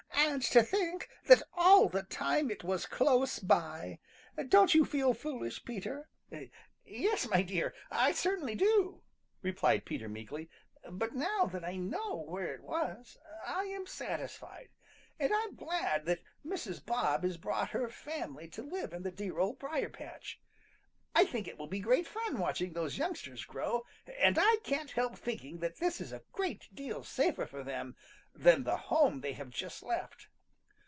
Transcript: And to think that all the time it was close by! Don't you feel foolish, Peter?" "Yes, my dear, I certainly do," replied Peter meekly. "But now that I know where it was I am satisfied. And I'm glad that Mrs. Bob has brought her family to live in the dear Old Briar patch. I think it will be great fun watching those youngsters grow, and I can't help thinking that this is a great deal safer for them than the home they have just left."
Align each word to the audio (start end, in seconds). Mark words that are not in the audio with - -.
And 0.33 0.43
to 0.43 0.61
think 0.63 1.09
that 1.25 1.43
all 1.55 1.89
the 1.89 2.03
time 2.03 2.49
it 2.49 2.63
was 2.63 2.85
close 2.85 3.37
by! 3.39 3.99
Don't 4.47 4.73
you 4.73 4.85
feel 4.85 5.13
foolish, 5.13 5.65
Peter?" 5.65 6.07
"Yes, 6.85 7.27
my 7.27 7.41
dear, 7.41 7.73
I 7.89 8.11
certainly 8.13 8.55
do," 8.55 9.01
replied 9.41 9.83
Peter 9.83 10.07
meekly. 10.07 10.49
"But 10.89 11.13
now 11.15 11.47
that 11.47 11.65
I 11.65 11.75
know 11.75 12.15
where 12.27 12.53
it 12.55 12.61
was 12.63 13.17
I 13.45 13.65
am 13.65 13.85
satisfied. 13.85 14.69
And 15.19 15.33
I'm 15.33 15.55
glad 15.55 16.05
that 16.05 16.23
Mrs. 16.45 16.83
Bob 16.85 17.23
has 17.23 17.35
brought 17.37 17.71
her 17.71 17.89
family 17.89 18.47
to 18.49 18.61
live 18.63 18.93
in 18.93 19.03
the 19.03 19.11
dear 19.11 19.37
Old 19.37 19.59
Briar 19.59 19.89
patch. 19.89 20.39
I 21.13 21.25
think 21.25 21.47
it 21.49 21.57
will 21.57 21.67
be 21.67 21.79
great 21.81 22.07
fun 22.07 22.37
watching 22.39 22.71
those 22.73 22.97
youngsters 22.97 23.43
grow, 23.43 23.85
and 24.19 24.37
I 24.39 24.57
can't 24.63 24.91
help 24.91 25.17
thinking 25.17 25.59
that 25.59 25.77
this 25.77 25.99
is 25.99 26.13
a 26.13 26.23
great 26.31 26.69
deal 26.73 27.03
safer 27.03 27.45
for 27.45 27.63
them 27.65 27.97
than 28.33 28.63
the 28.63 28.77
home 28.77 29.19
they 29.19 29.33
have 29.33 29.49
just 29.49 29.83
left." 29.83 30.27